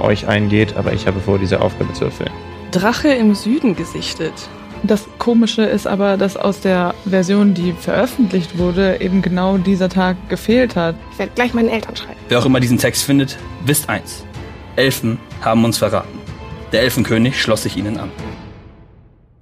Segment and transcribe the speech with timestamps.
[0.00, 2.32] euch eingeht, aber ich habe vor, diese Aufgabe zu erfüllen.
[2.70, 4.32] Drache im Süden gesichtet.
[4.84, 10.16] Das Komische ist aber, dass aus der Version, die veröffentlicht wurde, eben genau dieser Tag
[10.28, 10.94] gefehlt hat.
[11.12, 12.18] Ich werde gleich meinen Eltern schreiben.
[12.28, 14.24] Wer auch immer diesen Text findet, wisst eins.
[14.76, 16.18] Elfen haben uns verraten.
[16.72, 18.10] Der Elfenkönig schloss sich ihnen an.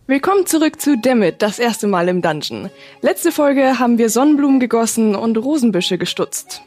[0.07, 2.71] Willkommen zurück zu Dammit, das erste Mal im Dungeon.
[3.03, 6.63] Letzte Folge haben wir Sonnenblumen gegossen und Rosenbüsche gestutzt.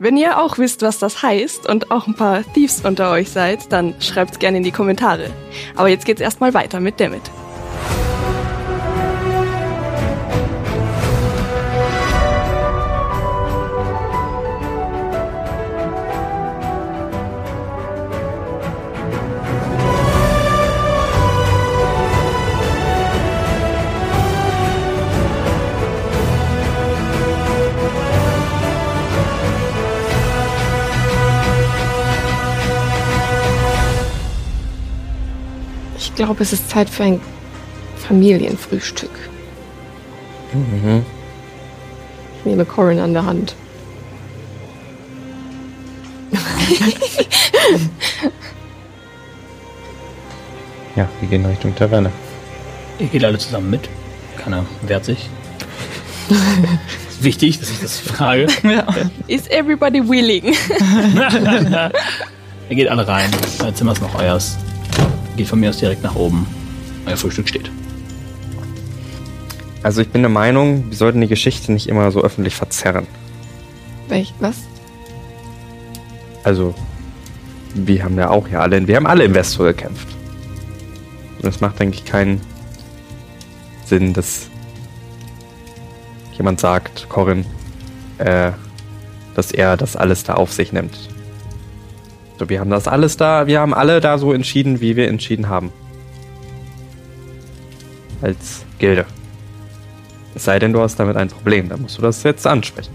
[0.00, 3.72] Wenn ihr auch wisst, was das heißt und auch ein paar Thieves unter euch seid,
[3.72, 5.30] dann schreibt's gerne in die Kommentare.
[5.74, 7.22] Aber jetzt geht's erstmal weiter mit Dammit.
[36.26, 37.20] Glaube, es ist Zeit für ein
[37.96, 39.10] Familienfrühstück.
[40.52, 41.04] Mhm.
[42.38, 43.54] Ich nehme Corin an der Hand.
[50.96, 52.10] Ja, wir gehen Richtung Taverne.
[52.98, 53.88] Ihr geht alle zusammen mit.
[54.36, 55.28] Keiner wehrt sich.
[57.20, 58.48] Wichtig, dass ich das frage.
[59.28, 60.42] Is everybody willing?
[62.68, 63.30] Ihr geht alle rein.
[63.62, 64.56] Euer Zimmer ist noch euers.
[65.38, 66.48] Geht von mir aus direkt nach oben.
[67.06, 67.70] Euer Frühstück steht.
[69.84, 73.06] Also ich bin der Meinung, wir sollten die Geschichte nicht immer so öffentlich verzerren.
[74.08, 74.56] Welch, was?
[76.42, 76.74] Also,
[77.72, 80.08] wir haben ja auch ja alle, wir haben alle im Vestor gekämpft.
[81.40, 82.40] Und es macht, denke ich, keinen
[83.84, 84.48] Sinn, dass
[86.36, 87.46] jemand sagt, Corin,
[88.18, 88.50] äh,
[89.36, 90.98] dass er das alles da auf sich nimmt.
[92.38, 95.48] So, wir haben das alles da, wir haben alle da so entschieden, wie wir entschieden
[95.48, 95.72] haben.
[98.22, 99.06] Als Gilde.
[100.34, 102.92] Es sei denn, du hast damit ein Problem, dann musst du das jetzt ansprechen.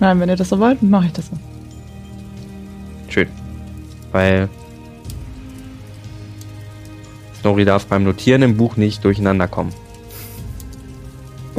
[0.00, 1.36] Nein, wenn ihr das so wollt, mache ich das so.
[3.08, 3.28] Schön.
[4.10, 4.48] Weil
[7.40, 9.72] Snorri darf beim Notieren im Buch nicht durcheinander kommen.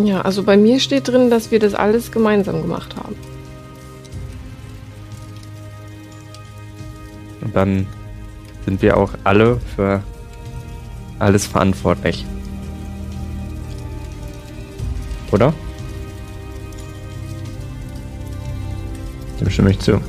[0.03, 3.15] Ja, also bei mir steht drin, dass wir das alles gemeinsam gemacht haben.
[7.47, 7.87] Und dann
[8.65, 10.03] sind wir auch alle für
[11.17, 12.25] alles verantwortlich.
[15.31, 15.53] Oder?
[19.39, 20.01] Dem stimme ich zu.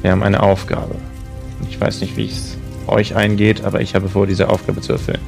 [0.00, 0.94] Wir haben eine Aufgabe.
[1.68, 2.56] Ich weiß nicht, wie es
[2.86, 5.20] euch eingeht, aber ich habe vor, diese Aufgabe zu erfüllen.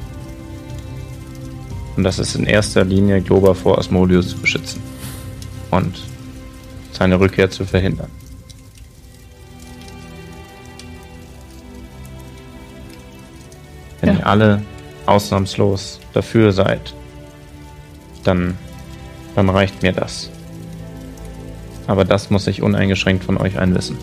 [1.95, 4.81] Und das ist in erster Linie Globa vor Asmodeus zu beschützen.
[5.69, 6.01] Und
[6.91, 8.09] seine Rückkehr zu verhindern.
[14.05, 14.19] Wenn Ja.
[14.19, 14.61] ihr alle
[15.07, 16.93] ausnahmslos dafür seid,
[18.23, 18.55] dann,
[19.35, 20.29] dann reicht mir das.
[21.87, 23.97] Aber das muss ich uneingeschränkt von euch einwissen.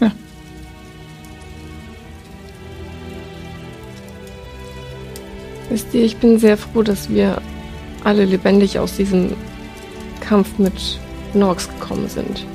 [0.00, 0.12] Ja.
[5.68, 7.40] Wisst ihr, ich bin sehr froh, dass wir
[8.04, 9.32] alle lebendig aus diesem
[10.20, 10.98] Kampf mit
[11.34, 12.46] Norks gekommen sind.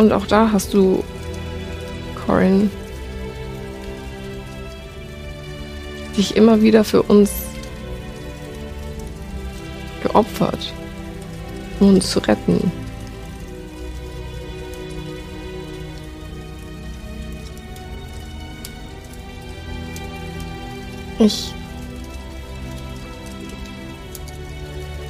[0.00, 1.04] Und auch da hast du,
[2.24, 2.70] Corin,
[6.16, 7.30] dich immer wieder für uns
[10.02, 10.72] geopfert,
[11.80, 12.72] um uns zu retten.
[21.18, 21.52] Ich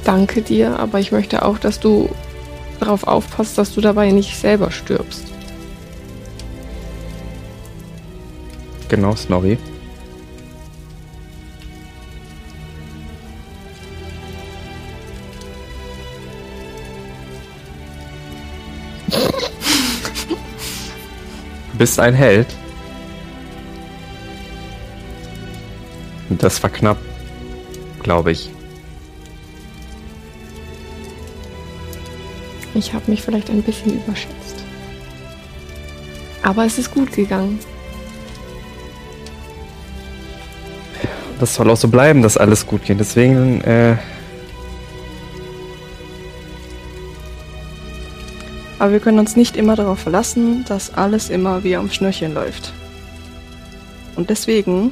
[0.03, 2.09] danke dir, aber ich möchte auch, dass du
[2.81, 5.23] darauf aufpasst, dass du dabei nicht selber stirbst.
[8.89, 9.57] Genau, Snorri.
[21.77, 22.47] Bist ein Held.
[26.29, 26.97] Das war knapp,
[28.03, 28.51] glaube ich.
[32.73, 34.63] Ich habe mich vielleicht ein bisschen überschätzt.
[36.43, 37.59] Aber es ist gut gegangen.
[41.39, 42.99] Das soll auch so bleiben, dass alles gut geht.
[42.99, 43.97] Deswegen, äh,
[48.81, 52.73] Aber wir können uns nicht immer darauf verlassen, dass alles immer wie am Schnürchen läuft.
[54.15, 54.91] Und deswegen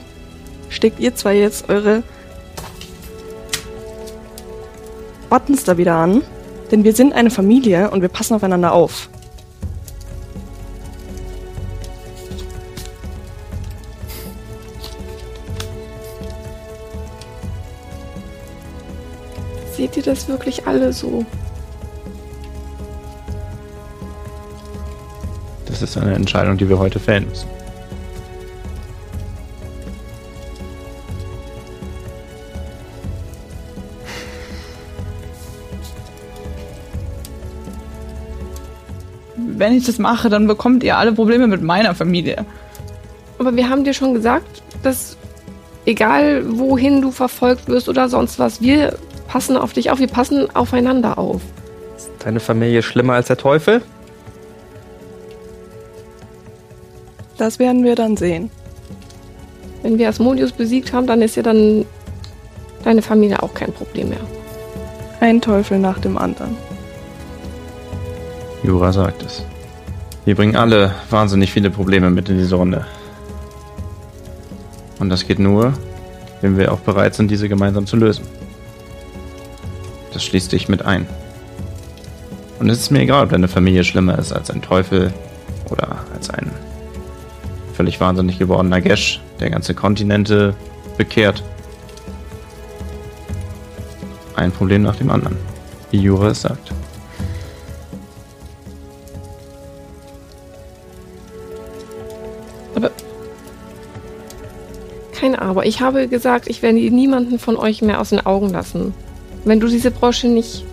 [0.70, 2.04] steckt ihr zwei jetzt eure
[5.28, 6.22] Buttons da wieder an,
[6.72, 9.10] denn wir sind eine Familie und wir passen aufeinander auf.
[19.76, 21.26] Seht ihr das wirklich alle so?
[25.66, 27.59] Das ist eine Entscheidung, die wir heute fällen müssen.
[39.60, 42.46] Wenn ich das mache, dann bekommt ihr alle Probleme mit meiner Familie.
[43.40, 45.18] Aber wir haben dir schon gesagt, dass
[45.86, 48.98] egal wohin du verfolgt wirst oder sonst was, wir
[49.28, 51.42] passen auf dich auf, wir passen aufeinander auf.
[51.98, 53.82] ist deine Familie schlimmer als der Teufel?
[57.38, 58.50] Das werden wir dann sehen.
[59.84, 61.84] Wenn wir Asmodius besiegt haben, dann ist ja dann
[62.86, 64.26] deine Familie auch kein Problem mehr.
[65.20, 66.56] Ein Teufel nach dem anderen.
[68.64, 69.44] Jura sagt es.
[70.26, 72.86] Wir bringen alle wahnsinnig viele Probleme mit in diese Runde.
[75.00, 75.74] Und das geht nur,
[76.42, 78.26] wenn wir auch bereit sind, diese gemeinsam zu lösen.
[80.14, 81.08] Das schließt dich mit ein.
[82.60, 85.14] Und es ist mir egal, ob deine Familie schlimmer ist als ein Teufel
[85.70, 86.52] oder als ein
[87.74, 90.54] völlig wahnsinnig gewordener Gesh, der ganze Kontinente
[90.98, 91.42] bekehrt.
[94.36, 95.38] Ein Problem nach dem anderen,
[95.92, 96.74] wie Jura es sagt.
[105.50, 105.66] Aber.
[105.66, 108.94] Ich habe gesagt, ich werde niemanden von euch mehr aus den Augen lassen.
[109.46, 110.64] Wenn du diese Brosche nicht.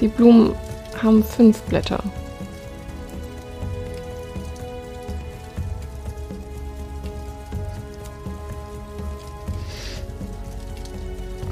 [0.00, 0.54] Die Blumen
[1.02, 2.02] haben fünf Blätter.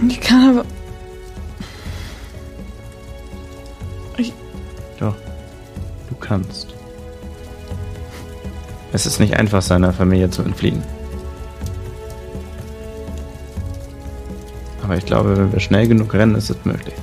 [0.09, 0.65] Ich kann aber.
[5.01, 5.15] Doch,
[6.09, 6.68] du kannst.
[8.99, 10.83] Es ist nicht einfach, seiner Familie zu entfliehen.
[14.83, 16.97] Aber ich glaube, wenn wir schnell genug rennen, ist es möglich.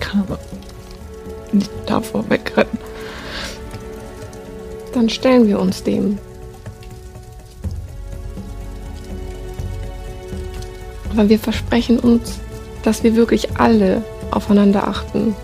[0.00, 0.38] kann aber
[1.50, 2.78] nicht davor wegrennen.
[4.92, 6.18] Dann stellen wir uns dem.
[11.14, 12.38] Aber wir versprechen uns,
[12.82, 15.34] dass wir wirklich alle aufeinander achten.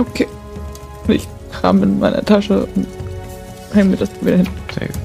[0.00, 0.26] Okay.
[1.08, 2.86] Ich kram in meiner Tasche und
[3.74, 4.48] häng mir das wieder hin.
[4.74, 4.96] Sehr gut.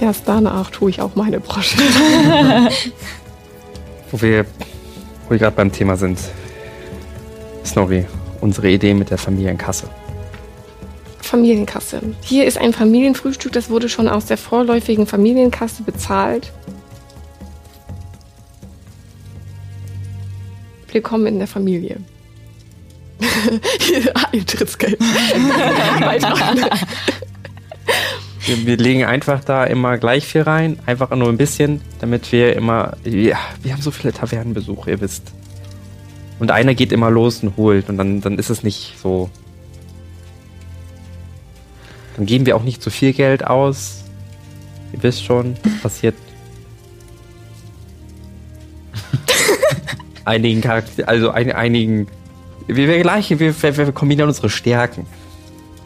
[0.00, 1.78] Erst danach tue ich auch meine Brosche.
[4.10, 4.44] Wo wir,
[5.24, 6.18] wo wir gerade beim Thema sind.
[7.64, 8.06] Snorri,
[8.40, 9.86] unsere Idee mit der Familienkasse.
[11.20, 12.00] Familienkasse.
[12.22, 16.52] Hier ist ein Familienfrühstück, das wurde schon aus der vorläufigen Familienkasse bezahlt.
[20.98, 21.98] Willkommen in der Familie.
[23.78, 24.98] Hier, Eintrittsgeld.
[28.44, 32.56] Wir, wir legen einfach da immer gleich viel rein, einfach nur ein bisschen, damit wir
[32.56, 32.96] immer.
[33.04, 35.32] Ja, wir haben so viele Tavernenbesuche, ihr wisst.
[36.40, 39.30] Und einer geht immer los und holt und dann, dann ist es nicht so.
[42.16, 44.02] Dann geben wir auch nicht zu viel Geld aus.
[44.92, 46.16] Ihr wisst schon, passiert.
[50.28, 52.06] Einigen Charakter, also ein, einigen.
[52.66, 55.06] Wir, wir gleich, wir, wir, wir kombinieren unsere Stärken.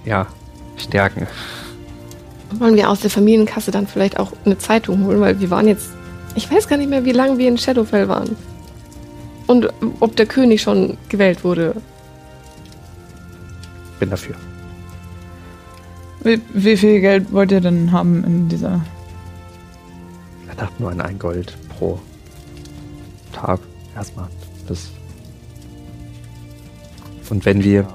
[0.04, 0.26] Ja,
[0.76, 1.26] Stärken.
[2.58, 5.90] Wollen wir aus der Familienkasse dann vielleicht auch eine Zeitung holen, weil wir waren jetzt.
[6.34, 8.36] Ich weiß gar nicht mehr, wie lange wir in Shadowfell waren.
[9.46, 9.68] Und
[10.00, 11.74] ob der König schon gewählt wurde.
[14.00, 14.34] Bin dafür.
[16.24, 18.80] Wie, wie viel Geld wollt ihr denn haben in dieser.
[20.48, 21.98] Er dachte nur an ein Gold pro
[23.32, 23.60] Tag.
[23.96, 24.28] Erstmal.
[24.68, 24.90] Das.
[27.30, 27.88] Und wenn wir.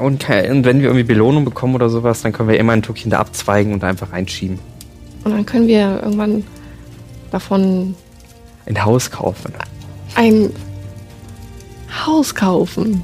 [0.00, 3.10] Und, und wenn wir irgendwie Belohnung bekommen oder sowas, dann können wir immer ein Stückchen
[3.10, 4.58] da abzweigen und einfach reinschieben.
[5.24, 6.44] Und dann können wir irgendwann
[7.30, 7.94] davon
[8.66, 9.52] Ein Haus kaufen.
[10.16, 10.50] ein
[12.04, 13.02] Haus kaufen.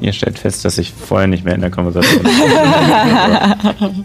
[0.00, 4.04] Ihr stellt fest, dass ich vorher nicht mehr in der Konversation bin.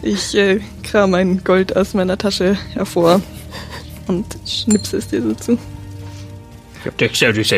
[0.00, 3.20] Ich äh, kram ein Gold aus meiner Tasche hervor
[4.08, 5.58] und schnipse es dir so zu.
[6.98, 7.42] Dexterity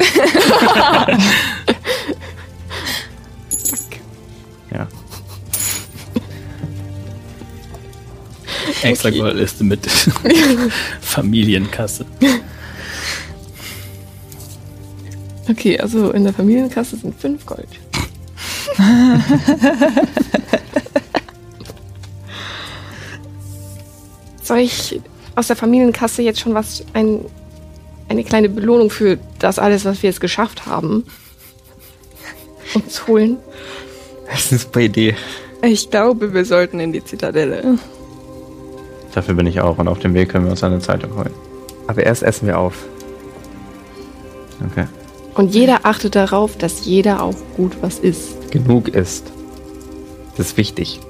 [4.72, 4.88] ja.
[8.82, 9.86] Extra Goldliste mit
[11.00, 12.06] Familienkasse.
[15.48, 17.68] Okay, also in der Familienkasse sind fünf Gold.
[24.42, 25.00] Soll ich
[25.34, 27.24] aus der Familienkasse jetzt schon was, ein,
[28.08, 31.04] eine kleine Belohnung für das alles, was wir jetzt geschafft haben,
[32.74, 33.38] uns holen?
[34.30, 35.16] Das ist eine super Idee.
[35.62, 37.78] Ich glaube, wir sollten in die Zitadelle.
[39.14, 41.34] Dafür bin ich auch und auf dem Weg können wir uns eine Zeitung holen.
[41.86, 42.86] Aber erst essen wir auf.
[44.70, 44.86] Okay.
[45.34, 48.50] Und jeder achtet darauf, dass jeder auch gut was isst.
[48.50, 49.32] Genug ist.
[50.36, 51.00] Das ist wichtig.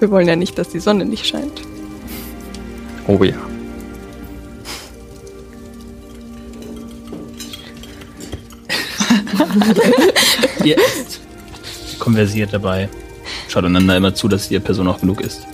[0.00, 1.62] Wir wollen ja nicht, dass die Sonne nicht scheint.
[3.06, 3.34] Oh ja.
[10.64, 11.20] Ihr esst.
[11.98, 12.88] Konversiert dabei.
[13.48, 15.46] Schaut einander immer zu, dass die Person auch genug isst.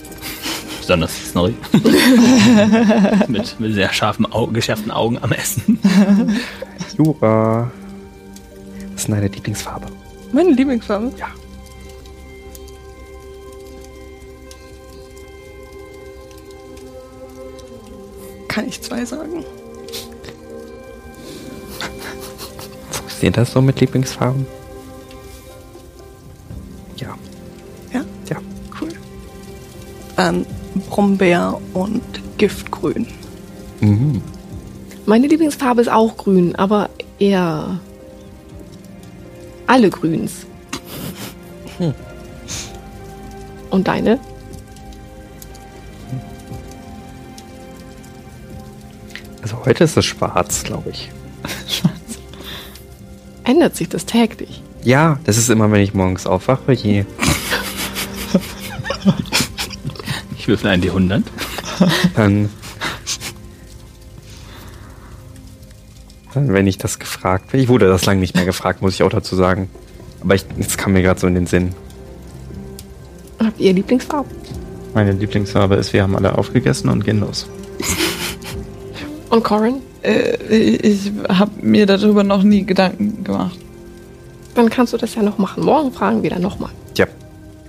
[0.79, 1.55] Besonders Snorri.
[3.27, 5.79] mit, mit sehr scharfen, Au geschärften Augen am Essen.
[6.97, 7.71] Jura.
[8.93, 9.87] Was ist denn deine Lieblingsfarbe?
[10.31, 11.11] Meine Lieblingsfarbe?
[11.17, 11.27] Ja.
[18.49, 19.45] Kann ich zwei sagen?
[22.91, 24.45] Funktioniert das so mit Lieblingsfarben?
[26.97, 27.15] Ja.
[27.93, 28.03] Ja?
[28.29, 28.37] Ja.
[28.81, 28.89] Cool.
[30.17, 30.45] Dann
[30.89, 32.01] Brombeer und
[32.37, 33.07] Giftgrün.
[33.79, 34.21] Mhm.
[35.05, 36.89] Meine Lieblingsfarbe ist auch grün, aber
[37.19, 37.79] eher
[39.67, 40.47] alle Grüns.
[41.77, 41.93] Hm.
[43.69, 44.19] Und deine?
[49.41, 51.09] Also heute ist es schwarz, glaube ich.
[53.43, 54.61] Ändert sich das täglich?
[54.83, 56.73] Ja, das ist immer, wenn ich morgens aufwache.
[56.73, 57.05] Je.
[60.37, 61.23] Ich würfel einen die 100.
[62.15, 62.49] Dann.
[66.33, 67.63] Dann, wenn ich das gefragt werde.
[67.63, 69.69] Ich wurde das lange nicht mehr gefragt, muss ich auch dazu sagen.
[70.21, 71.73] Aber ich, jetzt kam mir gerade so in den Sinn.
[73.39, 74.29] Habt ihr Lieblingsfarbe?
[74.93, 77.47] Meine Lieblingsfarbe ist, wir haben alle aufgegessen und gehen los.
[79.29, 79.81] Und Corin?
[80.03, 80.35] Äh,
[80.77, 83.59] ich habe mir darüber noch nie Gedanken gemacht.
[84.55, 85.63] Dann kannst du das ja noch machen.
[85.63, 86.71] Morgen fragen wir dann nochmal.
[86.97, 87.05] Ja.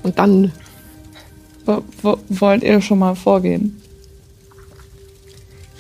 [0.03, 0.53] Und dann.
[1.67, 3.81] Wo, wo, wollt ihr schon mal vorgehen?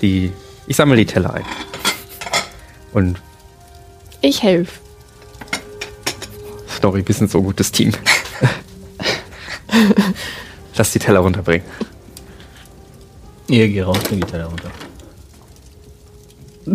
[0.02, 0.30] Die.
[0.66, 1.44] Ich sammle die Teller ein.
[2.92, 3.20] Und
[4.20, 4.78] Ich helfe.
[6.68, 7.92] Story, wir sind so ein gutes Team.
[10.76, 11.66] Lass die Teller runterbringen.
[13.48, 14.70] Ihr geht raus, dann geht er da runter.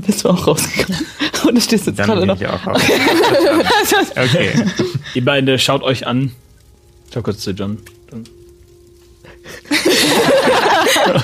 [0.01, 1.05] Bist du auch rausgekommen?
[1.47, 2.39] Und du stehst jetzt Dann gerade noch.
[2.39, 2.81] ich auch raus.
[4.11, 4.51] okay.
[5.13, 6.31] Die beiden schaut euch an.
[7.13, 7.77] Schau kurz zu John.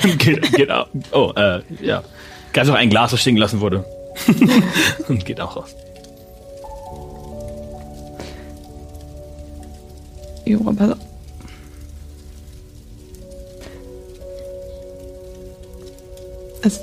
[0.02, 0.86] Und geht, geht auch.
[1.12, 2.02] Oh, äh, ja.
[2.52, 3.84] Greift auch ein Glas, das stehen gelassen wurde.
[5.08, 5.74] Und geht auch raus.
[10.44, 10.98] Jura, pass auf.
[16.62, 16.80] Es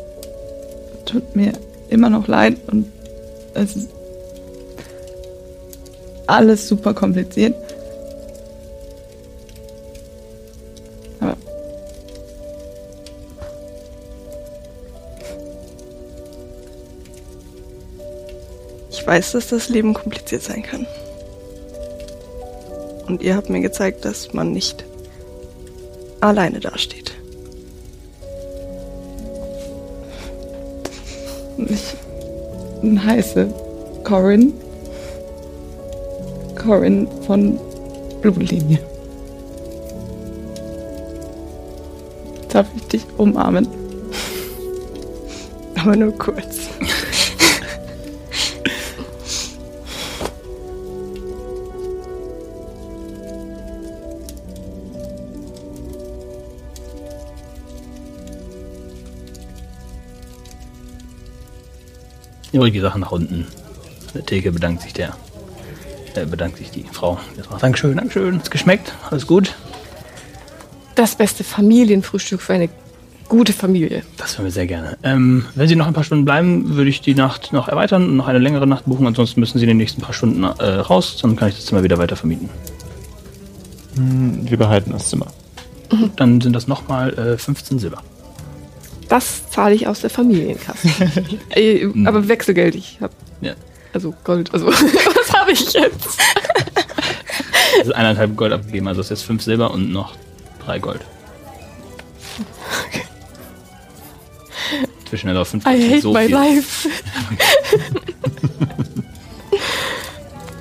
[1.06, 1.54] tut mir
[1.90, 2.92] immer noch leid und
[3.54, 3.90] es ist
[6.28, 7.56] alles super kompliziert.
[11.20, 11.36] Aber
[18.92, 20.86] Ich weiß, dass das Leben kompliziert sein kann.
[23.08, 24.86] Und ihr habt mir gezeigt, dass man nicht
[26.22, 27.09] alleine dasteht.
[31.68, 33.54] Ich heiße
[34.04, 34.54] Corin.
[36.56, 37.60] Corin von
[38.22, 38.80] Blutlinie.
[42.50, 43.68] Darf ich dich umarmen?
[45.82, 46.70] Aber nur kurz.
[62.60, 63.48] Übrige Sachen nach unten.
[64.14, 65.16] Der Theke bedankt sich der.
[66.14, 67.18] Äh, bedankt sich die Frau.
[67.62, 68.38] Dankeschön, Dankeschön.
[68.38, 68.94] Hat's geschmeckt?
[69.10, 69.56] Alles gut?
[70.96, 72.68] Das beste Familienfrühstück für eine
[73.30, 74.04] gute Familie.
[74.18, 74.98] Das hören wir sehr gerne.
[75.04, 78.18] Ähm, wenn Sie noch ein paar Stunden bleiben, würde ich die Nacht noch erweitern und
[78.18, 79.08] noch eine längere Nacht buchen.
[79.08, 81.18] Ansonsten müssen Sie in den nächsten paar Stunden äh, raus.
[81.22, 82.50] Dann kann ich das Zimmer wieder weiter vermieten.
[83.96, 85.28] Wir behalten das Zimmer.
[85.90, 88.04] Gut, dann sind das nochmal äh, 15 Silber.
[89.10, 90.88] Das zahle ich aus der Familienkasse.
[91.50, 93.54] äh, aber Wechselgeld, ich habe Ja.
[93.94, 96.20] also Gold, also was habe ich jetzt?
[97.80, 98.88] Also eineinhalb Gold abgegeben.
[98.88, 100.16] Also ist jetzt 5 Silber und noch
[100.66, 101.02] 3 Gold.
[105.10, 106.36] Zwischen der 5 I hate so my viel.
[106.36, 106.90] life.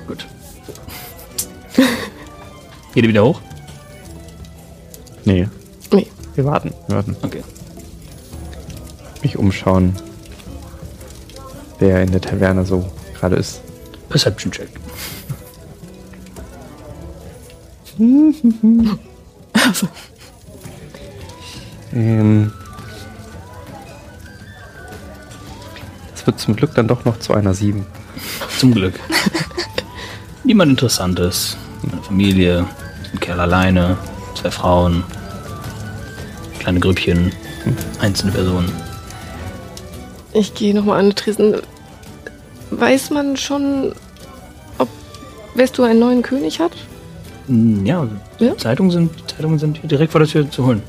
[0.07, 0.25] Gut.
[2.95, 3.39] Geht ihr wieder hoch?
[5.25, 5.47] Nee,
[5.91, 6.73] Nee, Wir warten.
[6.87, 7.15] wir warten.
[7.21, 7.43] Okay.
[9.21, 9.95] Mich umschauen,
[11.79, 13.61] wer in der Taverne so gerade ist.
[14.09, 14.69] Perception Check.
[21.91, 22.51] Ähm,
[26.11, 27.85] das wird zum Glück dann doch noch zu einer 7.
[28.57, 28.99] Zum Glück.
[30.43, 31.57] Niemand Interessantes.
[31.83, 32.65] Eine Familie,
[33.13, 33.97] ein Kerl alleine,
[34.35, 35.03] zwei Frauen,
[36.59, 37.31] kleine Grüppchen,
[37.99, 38.71] einzelne Personen.
[40.33, 41.55] Ich gehe nochmal an den Tresen.
[42.71, 43.93] Weiß man schon,
[44.77, 44.87] ob
[45.55, 46.71] Vesto einen neuen König hat?
[47.47, 48.07] Hm, Ja,
[48.39, 48.55] Ja?
[48.57, 50.83] Zeitungen, sind, Zeitungen sind direkt vor der Tür zu holen.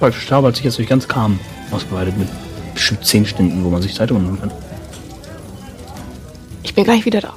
[0.00, 1.38] Wolf Staub hat sich jetzt durch ganz Kam
[1.70, 2.28] ausgebreitet mit
[2.74, 4.50] bestimmt zehn Stunden, wo man sich Zeitungen holen kann.
[6.62, 7.32] Ich bin gleich wieder da.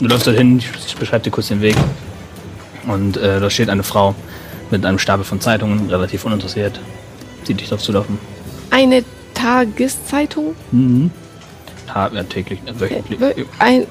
[0.00, 1.76] Du läufst dorthin, ich beschreibe dir kurz den Weg.
[2.86, 4.14] Und äh, da steht eine Frau
[4.70, 6.80] mit einem Stapel von Zeitungen, relativ uninteressiert.
[7.44, 8.18] Sieht dich drauf zulaufen.
[8.70, 9.04] Eine
[9.34, 10.54] Tageszeitung?
[10.72, 11.10] Mhm.
[11.94, 13.20] Ha, ja, täglich, äh, wöchentlich.
[13.20, 13.86] Äh, Ein,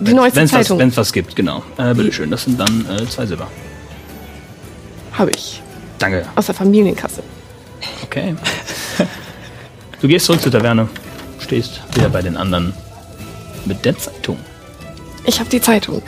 [0.00, 0.78] die neueste wenn's Zeitung.
[0.78, 1.62] Wenn es was gibt, genau.
[1.78, 3.46] Äh, bitteschön, das sind dann äh, zwei Silber.
[5.12, 5.62] habe ich.
[5.98, 6.26] Danke.
[6.34, 7.22] Aus der Familienkasse.
[8.02, 8.34] Okay.
[10.00, 10.88] du gehst zurück zur Taverne,
[11.38, 12.74] stehst wieder bei den anderen
[13.64, 14.38] mit der Zeitung.
[15.24, 16.02] Ich habe die Zeitung.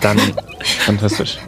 [0.00, 0.18] Dann,
[0.84, 1.38] Fantastisch.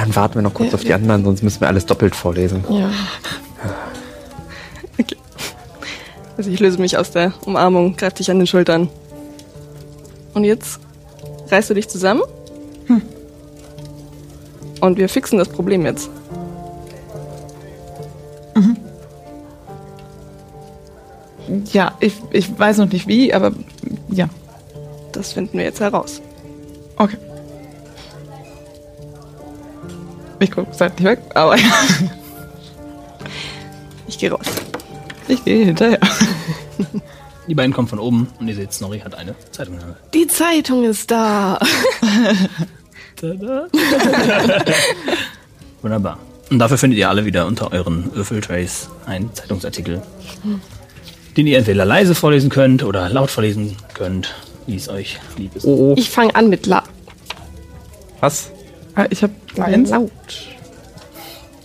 [0.00, 0.96] Dann warten wir noch kurz Ja, auf die ja.
[0.96, 2.64] anderen, sonst müssen wir alles doppelt vorlesen.
[2.70, 2.90] Ja.
[6.36, 8.88] Also ich löse mich aus der Umarmung, greif dich an den Schultern.
[10.32, 10.80] Und jetzt
[11.50, 12.22] reißt du dich zusammen.
[14.80, 16.08] Und wir fixen das Problem jetzt.
[21.72, 23.52] Ja, ich, ich weiß noch nicht wie, aber
[24.08, 24.28] ja.
[25.12, 26.22] Das finden wir jetzt heraus.
[26.96, 27.18] Okay.
[30.40, 31.56] Ich gucke seitlich weg, aber
[34.08, 34.46] Ich gehe raus.
[35.28, 36.00] ich gehe hinterher.
[37.46, 39.98] Die beiden kommen von oben und ihr seht, Snorri hat eine Zeitung in der Hand.
[40.14, 41.58] Die Zeitung ist da.
[43.20, 43.66] Tada.
[45.82, 46.18] Wunderbar.
[46.50, 50.02] Und dafür findet ihr alle wieder unter euren Würfeltrays einen Zeitungsartikel,
[51.36, 54.34] den ihr entweder leise vorlesen könnt oder laut vorlesen könnt,
[54.66, 55.64] wie es euch lieb ist.
[55.64, 55.94] Oh, oh.
[55.96, 56.82] Ich fange an mit La
[58.20, 58.50] Was?
[59.02, 59.32] Ah, Ich habe
[59.62, 59.90] eins.
[59.90, 60.10] laut.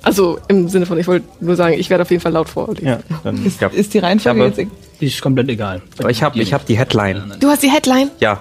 [0.04, 2.88] Also im Sinne von, ich wollte nur sagen, ich werde auf jeden Fall laut vorlesen.
[2.88, 3.68] Ja, dann Ist, Ja.
[3.70, 4.72] ist die Reihenfolge jetzt?
[5.02, 5.82] Die ist komplett egal.
[5.98, 7.34] Aber ich habe ich hab die Headline.
[7.40, 8.12] Du hast die Headline?
[8.20, 8.40] Ja.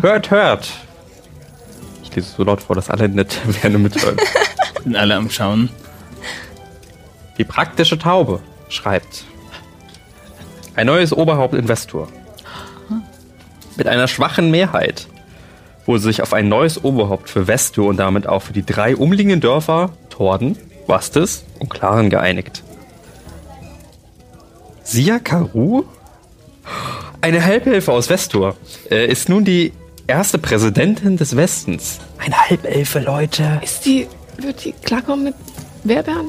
[0.00, 0.68] Hört, hört.
[2.02, 4.16] Ich lese so laut vor, dass alle in der Taverne mithören.
[4.82, 5.68] Sind alle am Schauen.
[7.38, 9.24] Die praktische Taube schreibt.
[10.76, 12.08] Ein neues Oberhauptinvestor.
[13.76, 15.06] Mit einer schwachen Mehrheit
[15.86, 19.40] wurde sich auf ein neues Oberhaupt für Vestur und damit auch für die drei umliegenden
[19.40, 22.62] Dörfer Torden, Wastes und Klaren geeinigt.
[24.82, 25.84] Sia Karu,
[27.20, 28.56] eine Halbelfe aus Vestur,
[28.90, 29.72] äh, ist nun die
[30.06, 31.98] erste Präsidentin des Westens.
[32.18, 33.60] Eine Halbelfe, Leute.
[33.62, 34.06] Ist die,
[34.38, 35.34] wird die klarkommen mit
[35.84, 36.26] Werbern?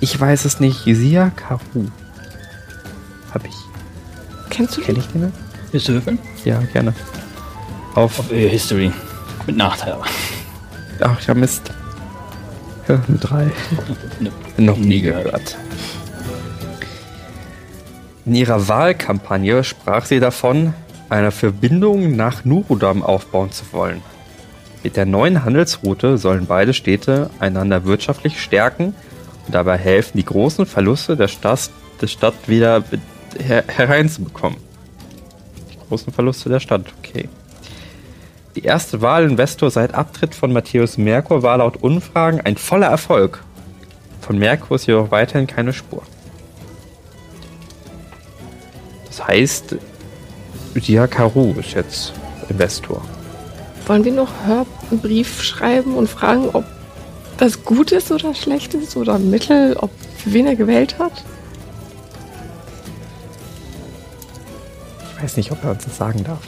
[0.00, 0.84] Ich weiß es nicht.
[0.84, 1.88] Sia Karu.
[3.32, 3.54] Hab ich.
[4.50, 5.00] Kennst du Kenn die?
[5.00, 5.32] ich den?
[5.72, 6.18] Willst du würfeln?
[6.44, 6.94] Ja, gerne.
[7.94, 8.18] Auf.
[8.18, 8.92] Auf History.
[9.46, 9.96] Mit Nachteil.
[11.00, 11.70] Ach ja, Mist.
[12.88, 13.50] Ja, eine drei.
[14.20, 14.30] Ne.
[14.64, 15.56] Noch nie Nie gehört.
[18.26, 20.72] In ihrer Wahlkampagne sprach sie davon,
[21.10, 24.02] eine Verbindung nach Nurudam aufbauen zu wollen.
[24.82, 28.94] Mit der neuen Handelsroute sollen beide Städte einander wirtschaftlich stärken
[29.46, 32.82] und dabei helfen, die großen Verluste der Stadt, der Stadt wieder
[33.38, 34.58] her hereinzubekommen.
[35.72, 37.28] Die großen Verluste der Stadt, okay.
[38.56, 43.42] Die erste Wahlinvestor seit Abtritt von Matthäus Merkur war laut Umfragen ein voller Erfolg.
[44.20, 46.02] Von Merkur ist jedoch weiterhin keine Spur.
[49.06, 49.76] Das heißt,
[50.74, 52.12] Dia Karu ist jetzt
[52.48, 53.02] Investor.
[53.86, 56.64] Wollen wir noch Herb einen Brief schreiben und fragen, ob
[57.38, 61.24] das gut ist oder schlecht ist oder mittel, ob für wen er gewählt hat?
[65.16, 66.40] Ich weiß nicht, ob er uns das sagen darf.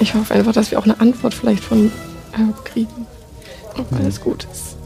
[0.00, 1.92] Ich hoffe einfach, dass wir auch eine Antwort vielleicht von
[2.32, 3.06] Herb kriegen.
[3.78, 4.76] Ob alles gut ist.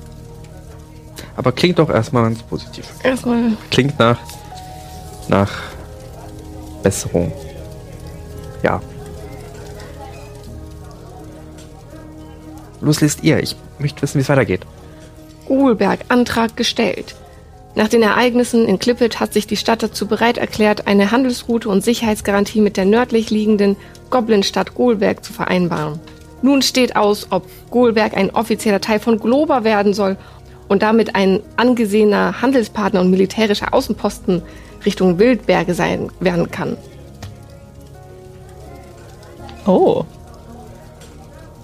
[1.36, 2.86] Aber klingt doch erstmal ganz positiv.
[3.02, 4.18] Erstmal, Klingt nach,
[5.28, 5.50] nach
[6.82, 7.32] Besserung.
[8.62, 8.80] Ja.
[12.80, 13.42] Los lest ihr.
[13.42, 14.66] Ich möchte wissen, wie es weitergeht.
[15.46, 17.14] Gulberg Antrag gestellt.
[17.76, 21.82] Nach den Ereignissen in Klippet hat sich die Stadt dazu bereit erklärt, eine Handelsroute und
[21.82, 23.76] Sicherheitsgarantie mit der nördlich liegenden
[24.10, 25.98] Goblinstadt Golberg zu vereinbaren.
[26.40, 30.16] Nun steht aus, ob Golberg ein offizieller Teil von Glober werden soll
[30.68, 34.42] und damit ein angesehener Handelspartner und militärischer Außenposten
[34.84, 36.76] Richtung Wildberge sein werden kann.
[39.66, 40.04] Oh.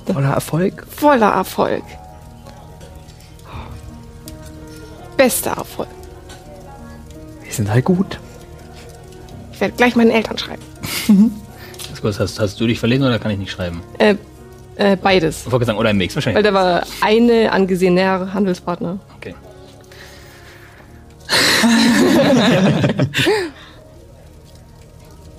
[0.07, 0.87] Voller Erfolg.
[0.91, 1.85] Voller Erfolg.
[5.17, 6.00] Bester Erfolg.
[7.61, 8.19] Sind halt gut.
[9.53, 10.63] Ich werde gleich meinen Eltern schreiben.
[12.01, 13.83] Kurz, hast, hast du dich verlesen oder kann ich nicht schreiben?
[13.99, 14.15] Äh,
[14.77, 15.43] äh, beides.
[15.45, 16.43] Ich wollte sagen, oder ein Mix, Weil wahrscheinlich.
[16.43, 18.99] der war eine angesehener Handelspartner.
[19.19, 19.35] Okay.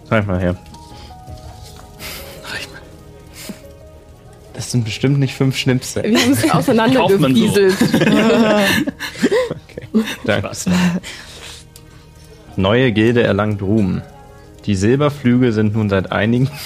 [0.08, 0.56] Zeig mal her.
[2.44, 2.82] Reich mal.
[4.54, 6.04] Das sind bestimmt nicht fünf Schnipsel.
[6.04, 6.58] Wir haben es man so.
[6.60, 7.78] auseinandergefieselt.
[7.82, 8.68] Okay,
[10.26, 10.52] danke.
[12.56, 14.02] Neue Gilde erlangt Ruhm.
[14.66, 16.50] Die Silberflüge sind nun seit einigen.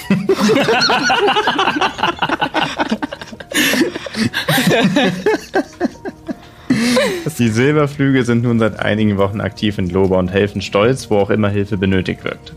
[7.38, 11.30] Die Silberflüge sind nun seit einigen Wochen aktiv in Lober und helfen stolz, wo auch
[11.30, 12.54] immer Hilfe benötigt wird.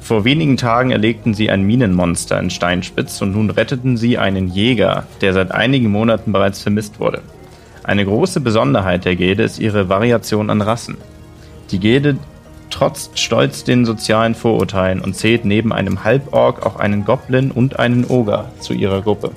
[0.00, 5.06] Vor wenigen Tagen erlegten sie ein Minenmonster in Steinspitz und nun retteten sie einen Jäger,
[5.20, 7.20] der seit einigen Monaten bereits vermisst wurde.
[7.84, 10.96] Eine große Besonderheit der Gilde ist ihre Variation an Rassen.
[11.70, 12.16] Die Gilde
[12.70, 18.04] trotzt stolz den sozialen Vorurteilen und zählt neben einem Halborg auch einen Goblin und einen
[18.04, 19.30] Oger zu ihrer Gruppe.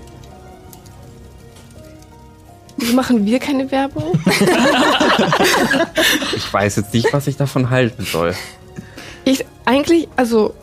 [2.78, 4.20] Wieso machen wir keine Werbung?
[6.36, 8.34] Ich weiß jetzt nicht, was ich davon halten soll.
[9.24, 10.54] Ich eigentlich, also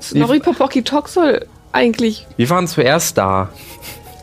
[0.00, 3.48] Snorri Popoki Talk soll eigentlich, Wir waren zuerst da.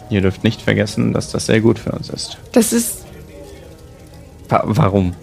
[0.10, 2.38] Ihr dürft nicht vergessen, dass das sehr gut für uns ist.
[2.52, 3.06] das ist,
[4.50, 5.14] Wa warum?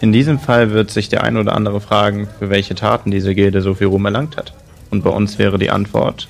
[0.00, 3.60] In diesem Fall wird sich der ein oder andere fragen, für welche Taten diese Gilde
[3.60, 4.54] so viel Ruhm erlangt hat.
[4.90, 6.28] Und bei uns wäre die Antwort,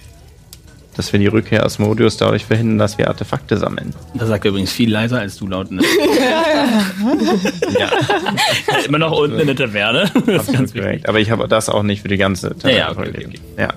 [0.96, 3.94] dass wir die Rückkehr Asmodeus dadurch verhindern, dass wir Artefakte sammeln.
[4.14, 5.70] Das sagt er übrigens viel leiser als du laut.
[5.70, 5.82] Ne?
[7.78, 7.90] ja.
[8.86, 10.10] Immer noch unten in der Taverne.
[10.26, 11.08] Das ist ganz korrekt.
[11.08, 13.40] Aber ich habe das auch nicht für die ganze Ja, ja, Taverne okay, vorgelegt.
[13.56, 13.72] Ja.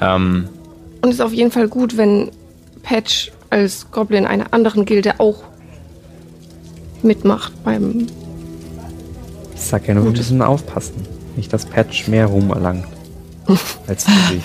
[0.00, 0.48] Ähm,
[1.00, 2.30] und es ist auf jeden Fall gut, wenn
[2.82, 5.42] Patch als Goblin einer anderen Gilde auch
[7.02, 8.06] mitmacht beim,
[9.60, 10.94] Ich sag ja nur, wir müssen aufpassen.
[11.36, 12.86] Nicht, dass Patch mehr Ruhm erlangt.
[13.86, 14.40] als sie.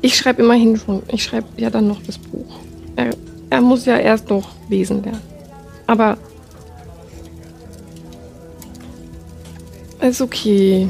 [0.00, 2.58] ich schreibe immerhin schon, ich schreibe ja dann noch das Buch.
[2.96, 3.10] Er,
[3.50, 5.20] er muss ja erst noch lesen lernen.
[5.86, 6.16] Aber
[10.00, 10.88] ist okay.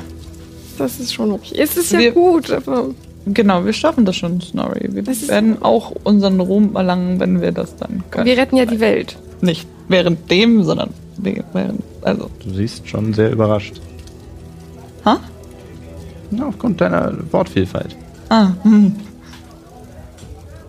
[0.78, 1.56] Das ist schon okay.
[1.58, 2.90] Es ist ja Wir- gut, aber
[3.24, 4.88] Genau, wir schaffen das schon, Snorri.
[4.90, 8.26] Wir werden auch unseren Ruhm erlangen, wenn wir das dann können.
[8.26, 9.16] wir retten ja die Welt.
[9.40, 10.90] Nicht während dem, sondern.
[12.02, 12.30] Also.
[12.44, 13.80] du siehst schon sehr überrascht.
[15.04, 15.20] Ha?
[16.30, 17.96] Ja, aufgrund deiner Wortvielfalt.
[18.28, 18.96] Ah, hm.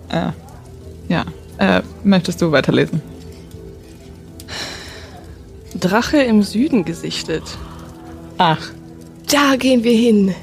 [0.10, 0.32] Äh,
[1.08, 1.26] ja.
[1.58, 3.02] Äh, möchtest du weiterlesen?
[5.80, 7.44] Drache im Süden gesichtet.
[8.38, 8.62] Ach.
[9.32, 10.36] Da gehen wir hin.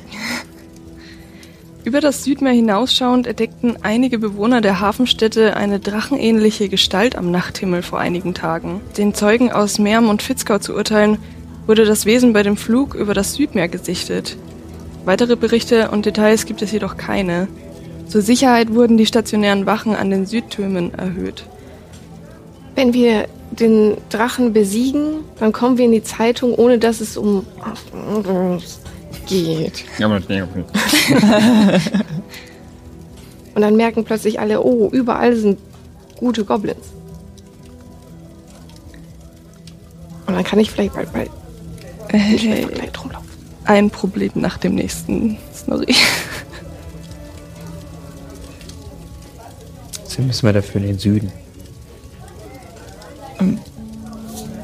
[1.82, 7.98] Über das Südmeer hinausschauend entdeckten einige Bewohner der Hafenstädte eine drachenähnliche Gestalt am Nachthimmel vor
[7.98, 8.82] einigen Tagen.
[8.98, 11.18] Den Zeugen aus Merm und Fitzgau zu urteilen,
[11.66, 14.36] wurde das Wesen bei dem Flug über das Südmeer gesichtet.
[15.04, 17.48] Weitere Berichte und Details gibt es jedoch keine.
[18.08, 21.44] Zur Sicherheit wurden die stationären Wachen an den Südtürmen erhöht.
[22.74, 27.46] Wenn wir den Drachen besiegen, dann kommen wir in die Zeitung, ohne dass es um
[29.30, 29.84] geht.
[33.54, 35.58] Und dann merken plötzlich alle, oh, überall sind
[36.16, 36.92] gute Goblins.
[40.26, 41.30] Und dann kann ich vielleicht bald, bald
[42.12, 43.28] nicht mehr verkleidet rumlaufen.
[43.64, 45.38] Ein Problem nach dem nächsten.
[45.66, 45.94] Sorry.
[50.04, 51.32] Deswegen müssen wir dafür in den Süden.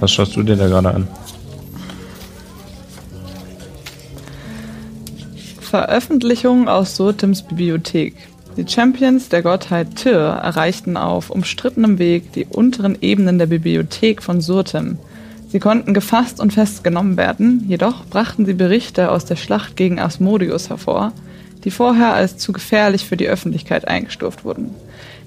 [0.01, 1.09] Was schaust du dir da gerade an?
[5.67, 8.15] Veröffentlichung aus Surtims Bibliothek.
[8.57, 14.41] Die Champions der Gottheit Tyr erreichten auf umstrittenem Weg die unteren Ebenen der Bibliothek von
[14.41, 14.99] Surtim.
[15.49, 20.71] Sie konnten gefasst und festgenommen werden, jedoch brachten sie Berichte aus der Schlacht gegen Asmodeus
[20.71, 21.13] hervor,
[21.65, 24.75] die vorher als zu gefährlich für die Öffentlichkeit eingestuft wurden.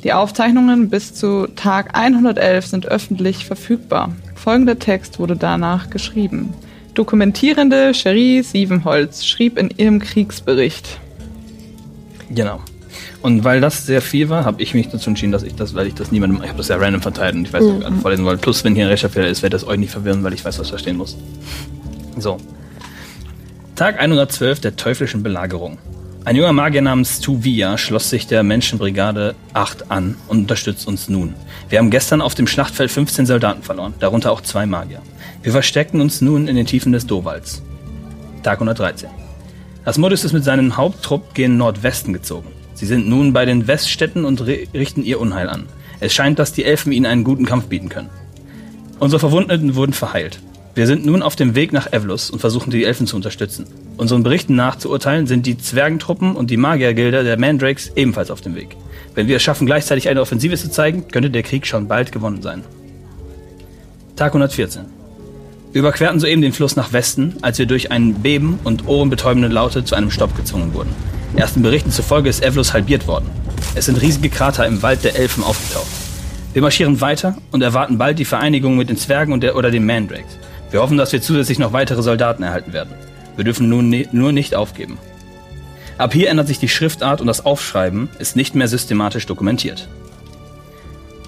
[0.04, 4.14] Die Aufzeichnungen bis zu Tag 111 sind öffentlich verfügbar.
[4.36, 6.54] Folgender Text wurde danach geschrieben.
[7.00, 11.00] Dokumentierende Cherie Sievenholz schrieb in ihrem Kriegsbericht.
[12.30, 12.60] Genau.
[13.22, 15.88] Und weil das sehr viel war, habe ich mich dazu entschieden, dass ich das, weil
[15.88, 17.84] ich das niemandem, ich habe das ja random verteilt und ich weiß, mhm.
[17.84, 18.42] was vorlesen wollte.
[18.42, 20.72] Plus, wenn hier ein Rechtschreibfehler ist, werde das euch nicht verwirren, weil ich weiß, was
[20.72, 21.16] da stehen muss.
[22.18, 22.36] So.
[23.78, 25.78] Tag 112 der teuflischen Belagerung.
[26.26, 31.34] Ein junger Magier namens Tuvia schloss sich der Menschenbrigade 8 an und unterstützt uns nun.
[31.70, 35.02] Wir haben gestern auf dem Schlachtfeld 15 Soldaten verloren, darunter auch zwei Magier.
[35.42, 37.62] Wir versteckten uns nun in den Tiefen des Dowalds.
[38.44, 39.10] Tag 113.
[39.86, 42.50] Asmodus ist mit seinem Haupttrupp gen Nordwesten gezogen.
[42.74, 45.68] Sie sind nun bei den Weststädten und richten ihr Unheil an.
[46.02, 48.10] Es scheint, dass die Elfen ihnen einen guten Kampf bieten können.
[49.00, 50.42] Unsere Verwundeten wurden verheilt.
[50.76, 53.66] Wir sind nun auf dem Weg nach Evlus und versuchen die Elfen zu unterstützen.
[53.96, 58.76] Unseren Berichten nachzuurteilen sind die Zwergentruppen und die Magiergilde der Mandrakes ebenfalls auf dem Weg.
[59.16, 62.42] Wenn wir es schaffen, gleichzeitig eine Offensive zu zeigen, könnte der Krieg schon bald gewonnen
[62.42, 62.64] sein.
[64.18, 64.99] Tag 114.
[65.72, 69.86] Wir überquerten soeben den Fluss nach Westen, als wir durch ein Beben und ohrenbetäubende Laute
[69.86, 70.90] zu einem Stopp gezwungen wurden.
[71.36, 73.30] Ersten Berichten zufolge ist Evlus halbiert worden.
[73.76, 75.88] Es sind riesige Krater im Wald der Elfen aufgetaucht.
[76.54, 79.86] Wir marschieren weiter und erwarten bald die Vereinigung mit den Zwergen und der, oder den
[79.86, 80.40] Mandrakes.
[80.72, 82.96] Wir hoffen, dass wir zusätzlich noch weitere Soldaten erhalten werden.
[83.36, 84.98] Wir dürfen nun ne nur nicht aufgeben.
[86.00, 89.88] Ab hier ändert sich die Schriftart und das Aufschreiben ist nicht mehr systematisch dokumentiert.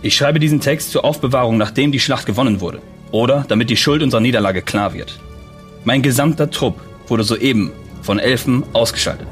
[0.02, 2.82] Ich schreibe diesen Text zur Aufbewahrung, nachdem die Schlacht gewonnen wurde.
[3.12, 5.20] Oder damit die Schuld unserer Niederlage klar wird.
[5.84, 7.72] Mein gesamter Trupp wurde soeben
[8.02, 9.28] von Elfen ausgeschaltet.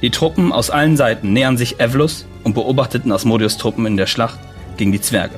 [0.00, 4.38] Die Truppen aus allen Seiten nähern sich Evlus und beobachteten Asmodius Truppen in der Schlacht
[4.76, 5.36] gegen die Zwerge.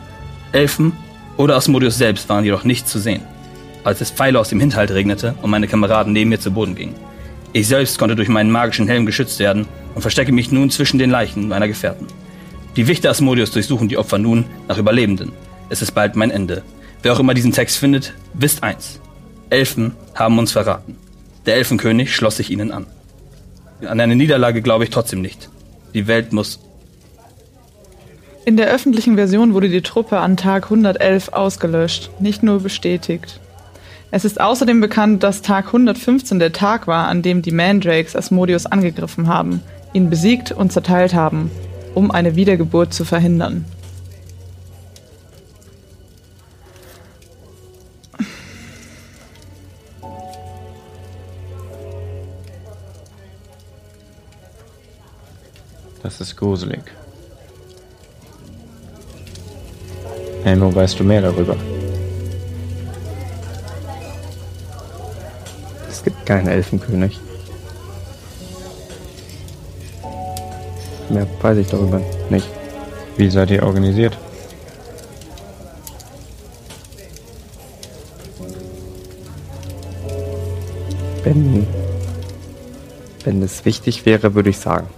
[0.52, 0.92] Elfen
[1.36, 3.22] oder Asmodius selbst waren jedoch nicht zu sehen
[3.84, 6.94] als es Pfeile aus dem Hinterhalt regnete und meine Kameraden neben mir zu Boden gingen.
[7.52, 11.10] Ich selbst konnte durch meinen magischen Helm geschützt werden und verstecke mich nun zwischen den
[11.10, 12.06] Leichen meiner Gefährten.
[12.76, 15.32] Die Wichte Asmodius durchsuchen die Opfer nun nach Überlebenden.
[15.68, 16.62] Es ist bald mein Ende.
[17.04, 18.98] Wer auch immer diesen Text findet, wisst eins.
[19.50, 20.96] Elfen haben uns verraten.
[21.44, 22.86] Der Elfenkönig schloss sich ihnen an.
[23.86, 25.50] An eine Niederlage glaube ich trotzdem nicht.
[25.92, 26.60] Die Welt muss.
[28.46, 33.38] In der öffentlichen Version wurde die Truppe an Tag 111 ausgelöscht, nicht nur bestätigt.
[34.10, 38.64] Es ist außerdem bekannt, dass Tag 115 der Tag war, an dem die Mandrakes Asmodeus
[38.64, 39.60] angegriffen haben,
[39.92, 41.50] ihn besiegt und zerteilt haben,
[41.94, 43.66] um eine Wiedergeburt zu verhindern.
[56.04, 56.82] Das ist gruselig.
[60.44, 61.56] Elmo, weißt du mehr darüber?
[66.04, 67.18] gibt keinen Elfenkönig.
[71.08, 72.48] Mehr weiß ich darüber nicht.
[73.16, 74.16] Wie seid ihr organisiert?
[81.22, 81.66] Wenn,
[83.24, 84.88] wenn es wichtig wäre, würde ich sagen.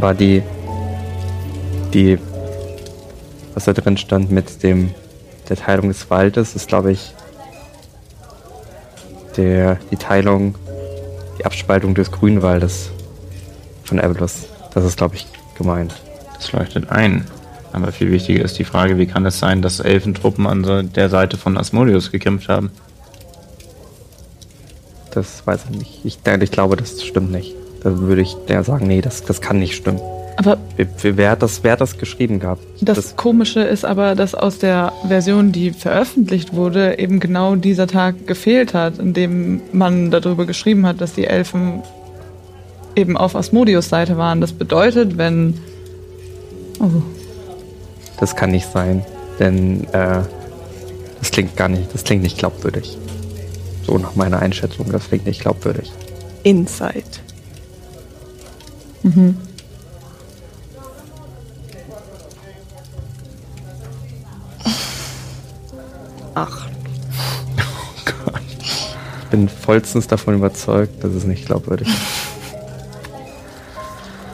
[0.00, 0.44] Aber die,
[1.92, 2.20] die,
[3.54, 4.94] was da drin stand mit dem
[5.48, 7.14] der Teilung des Waldes ist, glaube ich,
[9.36, 10.54] der, die Teilung,
[11.36, 12.90] die Abspaltung des Grünwaldes
[13.82, 14.46] von Evelus.
[14.72, 15.96] Das ist, glaube ich, gemeint.
[16.36, 17.26] Das leuchtet ein.
[17.72, 21.36] Aber viel wichtiger ist die Frage, wie kann es sein, dass Elfentruppen an der Seite
[21.36, 22.70] von Asmodeus gekämpft haben?
[25.10, 26.00] Das weiß ich nicht.
[26.04, 27.56] Ich, ich glaube, das stimmt nicht.
[27.82, 30.00] Da würde ich der sagen, nee, das, das kann nicht stimmen.
[30.38, 30.56] Aber
[31.02, 32.62] wer hat das, wer hat das geschrieben gehabt?
[32.80, 37.88] Das, das, Komische ist aber, dass aus der Version, die veröffentlicht wurde, eben genau dieser
[37.88, 41.82] Tag gefehlt hat, in dem man darüber geschrieben hat, dass die Elfen
[42.94, 44.40] eben auf Asmodius Seite waren.
[44.40, 45.54] Das bedeutet, wenn.
[46.78, 47.02] Oh.
[48.20, 49.04] Das kann nicht sein,
[49.40, 50.20] denn äh,
[51.18, 52.96] das klingt gar nicht, das klingt nicht glaubwürdig.
[53.84, 55.90] So nach meiner Einschätzung, das klingt nicht glaubwürdig.
[56.44, 57.22] Insight.
[59.14, 59.36] Mhm.
[66.34, 66.66] Ach.
[66.68, 68.42] Oh Gott.
[68.60, 71.96] Ich bin vollstens davon überzeugt, dass es nicht glaubwürdig ist.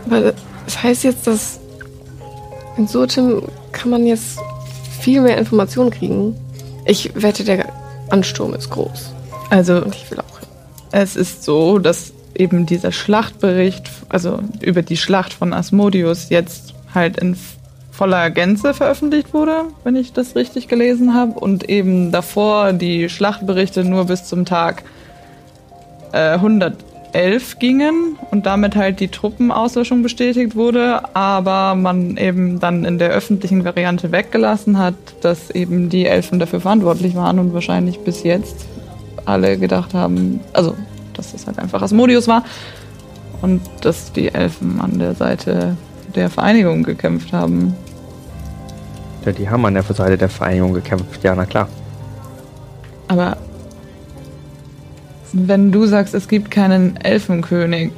[0.07, 0.35] Aber
[0.67, 1.59] das heißt jetzt, dass
[2.77, 4.39] in Surtim kann man jetzt
[5.01, 6.37] viel mehr Informationen kriegen.
[6.85, 7.73] Ich wette, der
[8.11, 9.13] Ansturm ist groß.
[9.51, 10.49] Also Und ich will auch hin.
[10.93, 17.19] es ist so, dass eben dieser Schlachtbericht, also über die Schlacht von Asmodeus jetzt halt
[17.19, 17.37] in
[17.95, 21.39] voller Gänze veröffentlicht wurde, wenn ich das richtig gelesen habe.
[21.39, 24.83] Und eben davor die Schlachtberichte nur bis zum Tag
[26.13, 32.99] äh, 111 gingen und damit halt die Truppenauslöschung bestätigt wurde, aber man eben dann in
[32.99, 38.25] der öffentlichen Variante weggelassen hat, dass eben die Elfen dafür verantwortlich waren und wahrscheinlich bis
[38.25, 38.67] jetzt
[39.25, 40.75] alle gedacht haben, also
[41.15, 42.45] dass es halt einfach Asmodeus war
[43.43, 45.77] und dass die Elfen an der Seite
[46.15, 47.75] der Vereinigung gekämpft haben.
[49.25, 51.69] Ja, die haben an der Seite der Vereinigung gekämpft, ja, na klar.
[53.09, 53.37] Aber
[55.33, 57.91] wenn du sagst, es gibt keinen Elfenkönig,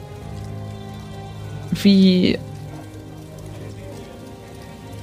[1.82, 2.38] wie.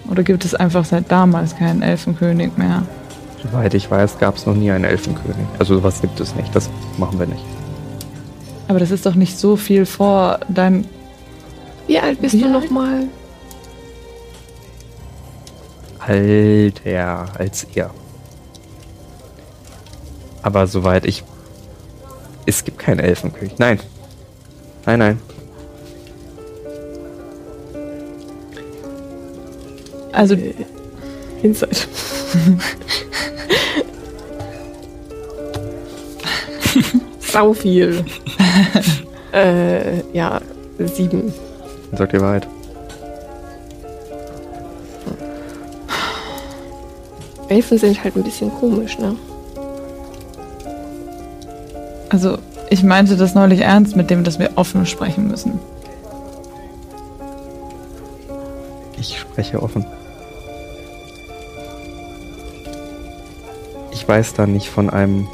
[0.09, 2.83] Oder gibt es einfach seit damals keinen Elfenkönig mehr?
[3.43, 5.45] Soweit ich weiß, gab es noch nie einen Elfenkönig.
[5.59, 7.43] Also sowas gibt es nicht, das machen wir nicht.
[8.67, 10.85] Aber das ist doch nicht so viel vor deinem.
[11.87, 12.63] Wie alt bist Wie du alt?
[12.63, 13.07] nochmal?
[15.99, 17.89] Alter als ihr.
[20.41, 21.23] Aber soweit ich.
[22.45, 23.57] Es gibt keinen Elfenkönig.
[23.57, 23.79] Nein.
[24.85, 25.19] Nein, nein.
[30.11, 30.35] Also,
[31.41, 31.71] Inside.
[37.33, 38.05] Sau viel.
[39.33, 40.39] äh, ja,
[40.79, 41.33] sieben.
[41.91, 42.47] Sagt die Wahrheit.
[47.49, 49.15] Elfen sind halt ein bisschen komisch, ne?
[52.13, 52.37] also
[52.69, 55.59] ich meinte das neulich ernst mit dem, dass wir offen sprechen müssen.
[58.97, 59.85] Ich spreche offen.
[63.91, 65.27] Ich weiß da nicht von einem.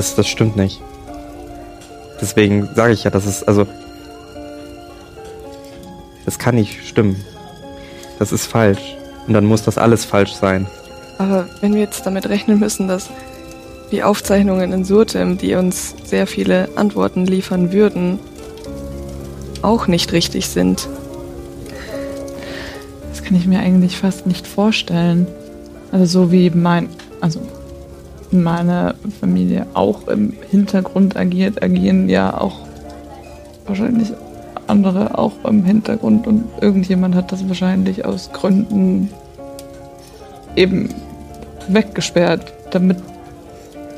[0.00, 0.80] Das, das stimmt nicht.
[2.22, 3.66] Deswegen sage ich ja, das ist, also.
[6.24, 7.22] Das kann nicht stimmen.
[8.18, 8.96] Das ist falsch.
[9.26, 10.66] Und dann muss das alles falsch sein.
[11.18, 13.10] Aber wenn wir jetzt damit rechnen müssen, dass
[13.90, 18.18] die Aufzeichnungen in Surtem, die uns sehr viele Antworten liefern würden,
[19.60, 20.88] auch nicht richtig sind.
[23.10, 25.26] Das kann ich mir eigentlich fast nicht vorstellen.
[25.92, 26.88] Also so wie mein,
[27.20, 27.42] also
[28.32, 32.60] meine Familie auch im Hintergrund agiert, agieren ja auch
[33.66, 34.12] wahrscheinlich
[34.66, 39.10] andere auch im Hintergrund und irgendjemand hat das wahrscheinlich aus Gründen
[40.56, 40.88] eben
[41.68, 42.98] weggesperrt, damit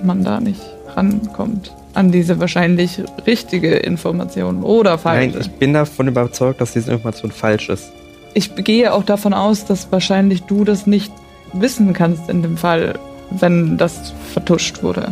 [0.02, 0.60] man da nicht
[0.96, 5.30] rankommt an diese wahrscheinlich richtige Information oder falsche.
[5.30, 7.92] Nein, ich bin davon überzeugt, dass diese Information falsch ist.
[8.34, 11.12] Ich gehe auch davon aus, dass wahrscheinlich du das nicht
[11.52, 12.98] wissen kannst in dem Fall,
[13.40, 15.08] wenn das vertuscht wurde.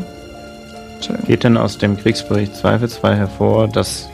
[1.26, 4.08] Geht denn aus dem Kriegsbericht zweifelsfrei hervor, dass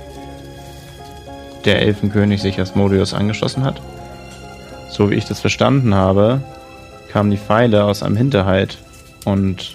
[1.65, 3.81] der Elfenkönig sich Asmodeus angeschlossen hat?
[4.91, 6.41] So wie ich das verstanden habe,
[7.11, 8.79] kamen die Pfeile aus einem Hinterhalt
[9.25, 9.75] und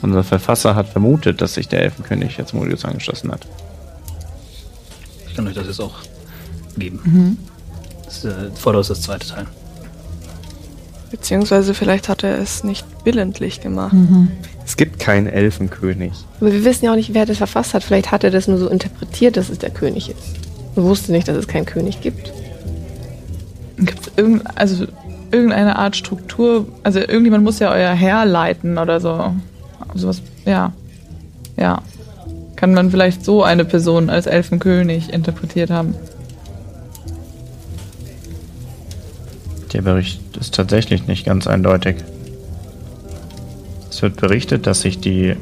[0.00, 3.46] unser Verfasser hat vermutet, dass sich der Elfenkönig Asmodeus angeschlossen hat.
[5.28, 5.94] Ich kann euch das jetzt auch
[6.76, 7.38] geben.
[8.04, 9.46] Das äh, Vorder ist das zweite Teil.
[11.12, 13.94] Beziehungsweise vielleicht hat er es nicht willentlich gemacht.
[14.64, 16.12] Es gibt keinen Elfenkönig.
[16.40, 17.84] Aber wir wissen ja auch nicht, wer das verfasst hat.
[17.84, 20.36] Vielleicht hat er das nur so interpretiert, dass es der König ist.
[20.74, 22.32] Er wusste nicht, dass es keinen König gibt.
[23.76, 24.86] Gibt es irgend, also
[25.30, 26.66] irgendeine Art Struktur?
[26.82, 29.34] Also irgendjemand muss ja euer Herr leiten oder so.
[29.94, 30.72] Sowas, ja.
[31.58, 31.82] Ja.
[32.56, 35.94] Kann man vielleicht so eine Person als Elfenkönig interpretiert haben?
[39.72, 41.96] Der Bericht ist tatsächlich nicht ganz eindeutig.
[43.88, 45.36] Es wird berichtet, dass sich die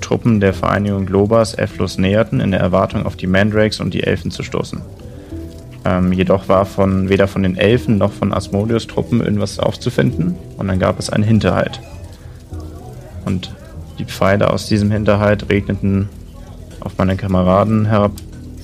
[0.00, 4.30] Truppen der Vereinigung Globas Eflos näherten, in der Erwartung auf die Mandrakes und die Elfen
[4.30, 4.80] zu stoßen.
[5.84, 10.68] Ähm, jedoch war von weder von den Elfen noch von Asmodeus Truppen irgendwas aufzufinden und
[10.68, 11.80] dann gab es einen Hinterhalt.
[13.24, 13.54] Und
[13.98, 16.08] die Pfeile aus diesem Hinterhalt regneten
[16.80, 18.12] auf meine Kameraden herab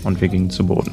[0.05, 0.93] und wir gingen zu Boden.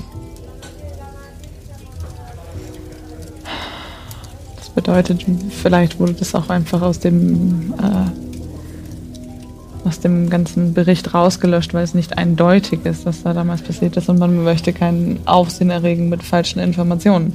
[4.72, 11.84] Bedeutet, vielleicht wurde das auch einfach aus dem äh, aus dem ganzen Bericht rausgelöscht, weil
[11.84, 16.08] es nicht eindeutig ist, was da damals passiert ist und man möchte keinen Aufsehen erregen
[16.08, 17.34] mit falschen Informationen.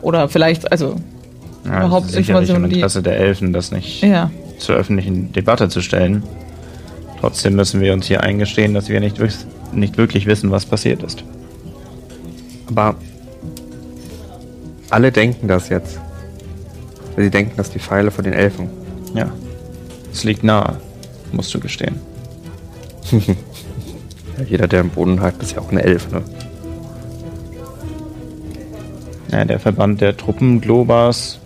[0.00, 0.94] Oder vielleicht, also
[1.64, 4.30] Ja, Überhaupt es ist im Informationen, die- Interesse der Elfen, das nicht ja.
[4.58, 6.22] zur öffentlichen Debatte zu stellen.
[7.20, 9.16] Trotzdem müssen wir uns hier eingestehen, dass wir nicht,
[9.74, 11.24] nicht wirklich wissen, was passiert ist.
[12.68, 12.94] Aber
[14.90, 15.98] alle denken das jetzt.
[17.14, 18.68] Weil sie denken, dass die Pfeile von den Elfen.
[19.14, 19.30] Ja,
[20.12, 20.78] es liegt nahe.
[21.32, 21.96] musst du gestehen.
[23.10, 23.34] Ja,
[24.48, 26.22] jeder, der im Boden hakt, ist ja auch eine Elf, ne?
[29.32, 31.38] Ja, der Verband der Truppen Globas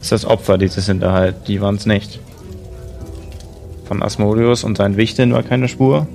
[0.00, 1.36] ist das Opfer dieses Hinterhalt.
[1.46, 2.20] Die waren es nicht.
[3.84, 6.06] Von Asmodeus und seinen Wichteln war keine Spur.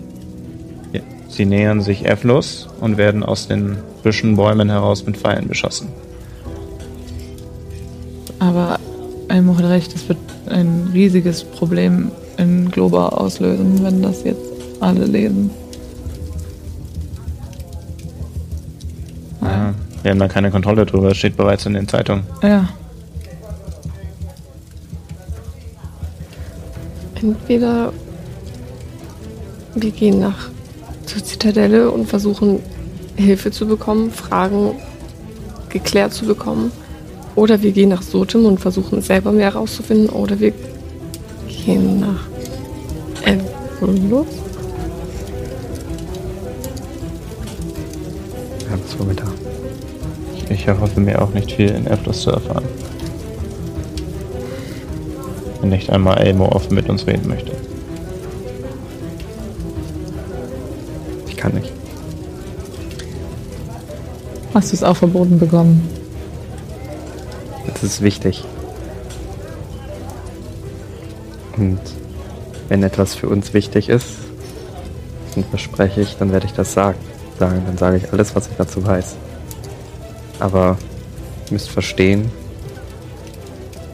[1.33, 5.87] Sie nähern sich Evlos und werden aus den Büschen, Bäumen heraus mit Pfeilen beschossen.
[8.43, 8.77] Aber
[9.29, 10.17] Elmo hat recht, es wird
[10.47, 14.41] ein riesiges Problem in Globa auslösen, wenn das jetzt
[14.81, 15.49] alle lesen.
[19.41, 22.25] Ja, wir haben da keine Kontrolle drüber, es steht bereits in den Zeitungen.
[22.41, 22.67] Ja.
[27.15, 27.93] Entweder
[29.73, 30.49] wir gehen nach
[31.05, 32.59] zur Zitadelle und versuchen
[33.15, 34.73] Hilfe zu bekommen, Fragen
[35.69, 36.73] geklärt zu bekommen.
[37.35, 40.09] Oder wir gehen nach Sotem und versuchen selber mehr herauszufinden.
[40.09, 40.53] Oder wir
[41.65, 42.27] gehen nach
[43.25, 44.27] Evolus.
[48.69, 49.33] Ja, was wollen wir da?
[50.49, 52.65] Ich erhoffe mir auch nicht viel in Evlos zu erfahren.
[55.61, 57.53] Wenn nicht einmal Elmo offen mit uns reden möchte.
[61.27, 61.71] Ich kann nicht.
[64.53, 66.02] Hast du es auch verboten bekommen?
[67.83, 68.45] Ist wichtig.
[71.57, 71.81] Und
[72.69, 74.07] wenn etwas für uns wichtig ist,
[75.35, 76.97] dann verspreche ich, dann werde ich das sagen.
[77.37, 77.61] sagen.
[77.65, 79.15] Dann sage ich alles, was ich dazu weiß.
[80.39, 80.77] Aber
[81.47, 82.31] ihr müsst verstehen,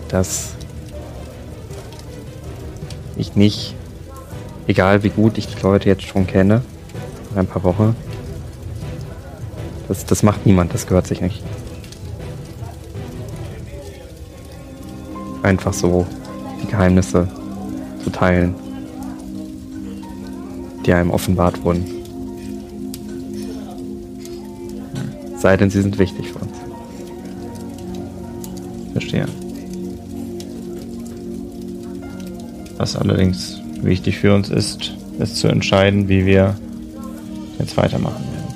[0.09, 0.51] dass
[3.17, 3.73] ich nicht,
[4.67, 6.61] egal wie gut ich die Leute jetzt schon kenne,
[7.31, 7.95] nach ein paar Wochen,
[9.87, 11.43] das, das macht niemand, das gehört sich nicht.
[15.49, 16.05] Einfach so
[16.61, 17.27] die Geheimnisse
[18.03, 18.53] zu teilen,
[20.85, 21.83] die einem offenbart wurden.
[25.39, 26.51] Sei denn, sie sind wichtig für uns.
[28.91, 29.25] Verstehe.
[32.77, 36.55] Was allerdings wichtig für uns ist, ist zu entscheiden, wie wir
[37.57, 38.53] jetzt weitermachen werden.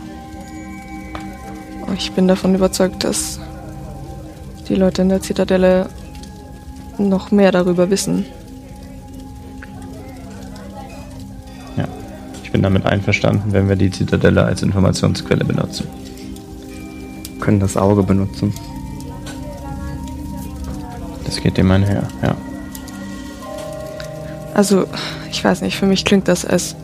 [1.97, 3.39] Ich bin davon überzeugt, dass
[4.69, 5.89] die Leute in der Zitadelle
[6.97, 8.25] noch mehr darüber wissen.
[11.77, 11.87] Ja,
[12.43, 15.87] ich bin damit einverstanden, wenn wir die Zitadelle als Informationsquelle benutzen.
[17.23, 18.53] Wir können das Auge benutzen.
[21.25, 22.35] Das geht dem einher, ja.
[24.53, 24.85] Also,
[25.31, 26.75] ich weiß nicht, für mich klingt das, als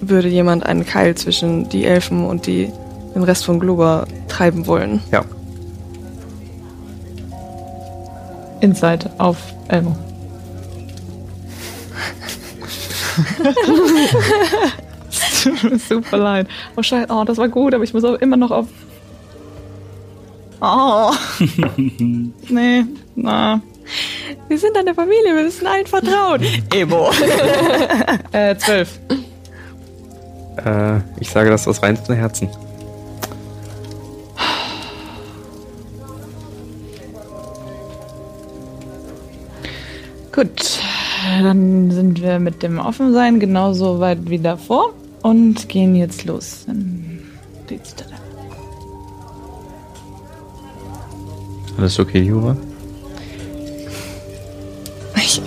[0.00, 2.72] würde jemand einen Keil zwischen die Elfen und die,
[3.14, 5.02] den Rest von Globa treiben wollen.
[5.12, 5.24] Ja,
[8.60, 9.38] Inside auf
[9.68, 9.96] Elmo.
[15.88, 16.46] Super leid.
[16.76, 18.66] Oh scheiße, oh, das war gut, aber ich muss auch immer noch auf.
[20.60, 21.10] Oh.
[22.48, 22.84] nee,
[23.16, 23.60] na.
[24.48, 26.42] Wir sind eine Familie, wir müssen allen vertrauen.
[26.72, 27.10] Ebo.
[28.32, 29.00] äh, zwölf.
[30.64, 32.48] äh, ich sage das aus reinstem Herzen.
[40.32, 40.78] Gut,
[41.42, 46.64] dann sind wir mit dem Offensein genauso weit wie davor und gehen jetzt los.
[46.68, 47.20] in
[47.68, 48.20] die Zitadelle.
[51.76, 52.56] Alles okay, Jura?
[55.16, 55.42] Ich,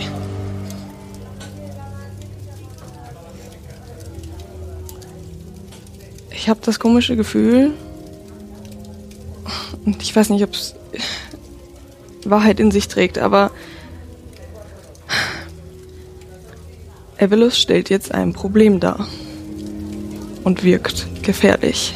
[6.32, 7.72] ich habe das komische Gefühl,
[9.86, 10.76] und ich weiß nicht, ob es
[12.26, 13.52] Wahrheit in sich trägt, aber
[17.24, 19.08] Evelus stellt jetzt ein Problem dar
[20.44, 21.96] und wirkt gefährlich.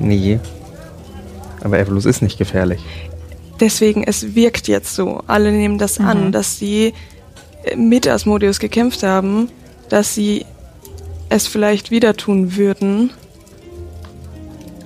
[0.00, 0.40] Nee.
[1.62, 2.80] Aber Evolus ist nicht gefährlich.
[3.60, 5.22] Deswegen, es wirkt jetzt so.
[5.26, 6.94] Alle nehmen das an, dass sie
[7.64, 9.50] äh, mit Asmodeus gekämpft haben,
[9.90, 10.46] dass sie
[11.28, 13.10] es vielleicht wieder tun würden.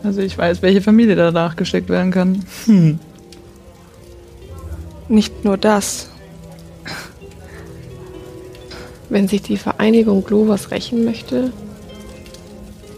[0.03, 2.45] Also ich weiß, welche Familie danach geschickt werden kann.
[5.09, 6.09] Nicht nur das.
[9.09, 11.53] Wenn sich die Vereinigung Glovers rächen möchte,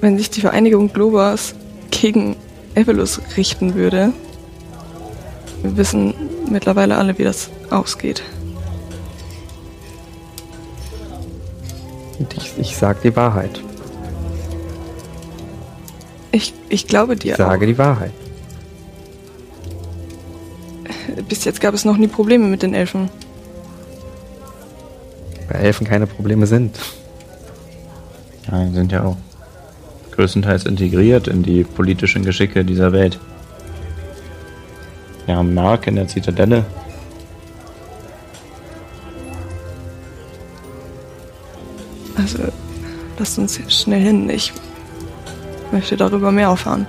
[0.01, 1.55] Wenn sich die Vereinigung Globas
[1.91, 2.37] gegen
[2.77, 4.13] Evelus richten würde.
[5.63, 6.15] Wir wissen
[6.49, 8.23] mittlerweile alle, wie das ausgeht.
[12.21, 13.61] Und ich, ich sage die Wahrheit.
[16.31, 17.69] Ich, ich glaube Ich dir sage auch.
[17.69, 18.13] die Wahrheit.
[21.23, 23.11] Bis jetzt gab es noch nie Probleme mit den Elfen.
[25.49, 26.79] Weil Elfen keine Probleme sind.
[28.51, 29.17] Ja, die sind ja auch
[30.13, 33.19] größtenteils integriert in die politischen Geschicke dieser Welt.
[35.27, 36.65] Wir haben Mark in der Zitadelle.
[42.17, 42.39] Also,
[43.19, 44.29] lasst uns jetzt schnell hin.
[44.31, 44.53] Ich
[45.71, 46.87] möchte darüber mehr erfahren.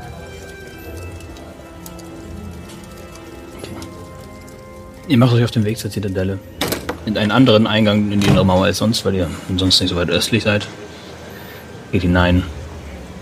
[5.10, 6.38] Ihr macht euch auf den Weg zur Zitadelle.
[7.08, 9.96] In einen anderen Eingang in die innere Mauer als sonst, weil ihr sonst nicht so
[9.96, 10.68] weit östlich seid.
[11.92, 12.44] Geht hinein,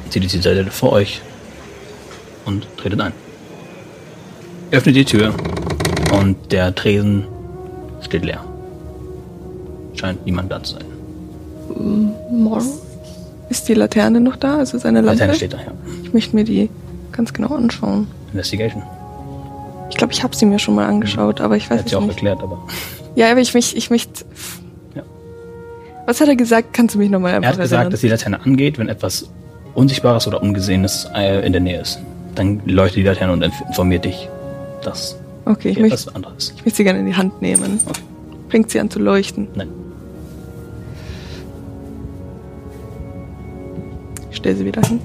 [0.09, 1.21] zieht die Zitadelle vor euch
[2.45, 3.13] und tretet ein.
[4.71, 5.33] Öffnet die Tür
[6.11, 7.23] und der Tresen
[8.01, 8.43] steht leer.
[9.93, 10.85] Scheint niemand da zu sein.
[12.29, 12.67] Morgen?
[13.49, 14.57] Ist die Laterne noch da?
[14.57, 15.21] Also seine Lampe?
[15.21, 15.71] Laterne steht da, ja.
[16.03, 16.69] Ich möchte mir die
[17.13, 18.07] ganz genau anschauen.
[18.33, 18.83] Investigation.
[19.89, 21.95] Ich glaube, ich habe sie mir schon mal angeschaut, aber ich weiß Hat es sie
[21.95, 22.11] auch nicht.
[22.11, 22.59] erklärt, aber.
[23.15, 24.25] Ja, aber ich mich, ich möchte.
[24.95, 25.03] Ja.
[26.05, 26.73] Was hat er gesagt?
[26.73, 29.29] Kannst du mich nochmal Er hat gesagt, dass die Laterne angeht, wenn etwas
[29.73, 31.99] Unsichtbares oder Ungesehenes äh, in der Nähe ist.
[32.35, 34.29] Dann leuchtet die Laterne und inf- informiert dich,
[34.83, 36.53] dass Okay, ich hier möchte, etwas anderes.
[36.55, 37.79] ich möchte sie gerne in die Hand nehmen.
[37.87, 38.01] Okay.
[38.49, 39.47] Fängt sie an zu leuchten.
[39.55, 39.69] Nein.
[44.29, 44.99] Ich stelle sie wieder hin.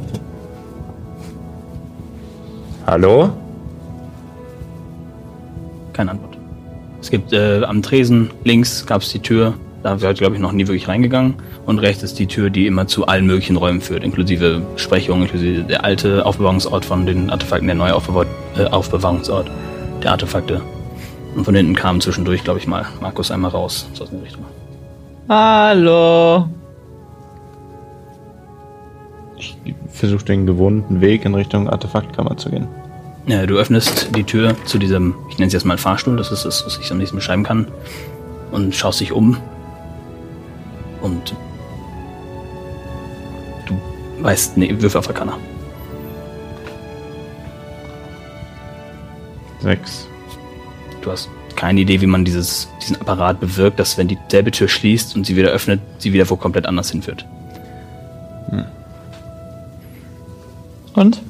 [2.87, 3.31] Hallo?
[5.93, 6.39] Keine Antwort.
[7.01, 10.53] Es gibt äh, am Tresen links gab es die Tür, da ihr, glaube ich, noch
[10.53, 11.35] nie wirklich reingegangen.
[11.67, 15.65] Und rechts ist die Tür, die immer zu allen möglichen Räumen führt, inklusive Sprechung, inklusive
[15.65, 18.27] der alte Aufbewahrungsort von den Artefakten, der neue Aufbewahr
[18.57, 19.51] äh, Aufbewahrungsort
[20.03, 20.61] der Artefakte.
[21.35, 24.45] Und von hinten kam zwischendurch, glaube ich mal, Markus einmal raus, so aus der Richtung.
[25.29, 26.49] Hallo.
[29.37, 29.57] Ich
[29.89, 32.69] versuche den gewohnten Weg in Richtung Artefaktkammer zu gehen.
[33.27, 36.45] Ja, du öffnest die Tür zu diesem, ich nenne es jetzt mal Fahrstuhl, das ist
[36.45, 37.69] das, was ich am nächsten beschreiben kann,
[38.51, 39.37] und schaust dich um.
[41.01, 41.35] Und
[43.67, 43.81] du
[44.23, 45.39] weißt, nee, Würfel auf Arcana.
[49.61, 50.09] Sechs.
[51.03, 55.15] Du hast keine Idee, wie man dieses, diesen Apparat bewirkt, dass wenn dieselbe Tür schließt
[55.15, 57.25] und sie wieder öffnet, sie wieder wo komplett anders hinführt.
[60.95, 61.23] Und?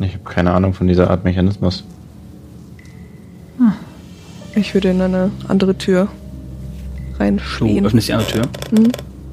[0.00, 1.84] Ich habe keine Ahnung von dieser Art Mechanismus.
[4.54, 6.08] Ich würde in eine andere Tür
[7.12, 7.84] Du reinspähen.
[7.86, 8.42] öffnest die andere Tür
[8.72, 8.88] Mhm.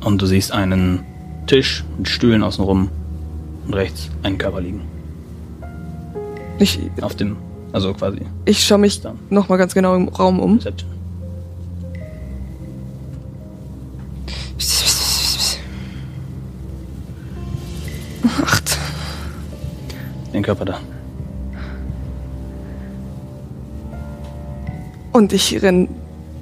[0.06, 1.04] und du siehst einen
[1.48, 2.90] Tisch mit Stühlen außenrum
[3.66, 4.82] und rechts einen Körper liegen.
[6.60, 7.38] Ich, Auf dem,
[7.72, 10.56] also quasi ich schaue mich nochmal ganz genau im Raum um.
[10.58, 10.90] Reception.
[20.48, 20.80] Körper da.
[25.12, 25.90] Und ich renn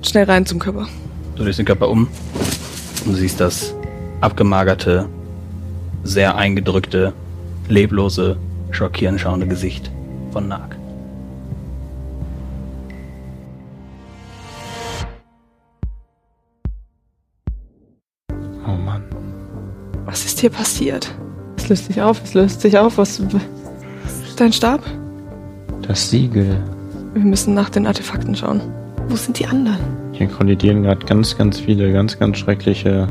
[0.03, 0.87] schnell rein zum Körper.
[1.35, 2.07] Du drehst den Körper um
[3.03, 3.73] und du siehst das
[4.21, 5.09] abgemagerte,
[6.03, 7.13] sehr eingedrückte,
[7.67, 8.37] leblose,
[8.69, 9.89] schockierend schauende Gesicht
[10.31, 10.75] von Nag.
[18.67, 19.03] Oh Mann.
[20.05, 21.11] Was ist hier passiert?
[21.57, 22.99] Es löst sich auf, es löst sich auf.
[22.99, 23.19] Was.
[24.35, 24.81] Ist dein Stab?
[25.87, 26.61] Das Siegel.
[27.13, 28.59] Wir müssen nach den Artefakten schauen.
[29.07, 29.79] Wo sind die anderen?
[30.11, 33.07] Hier kollidieren gerade ganz, ganz viele, ganz, ganz schreckliche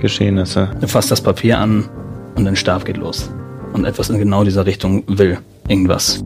[0.00, 0.72] Geschehnisse.
[0.80, 1.88] Du fasst das Papier an
[2.34, 3.30] und dein Stab geht los.
[3.74, 6.24] Und etwas in genau dieser Richtung will irgendwas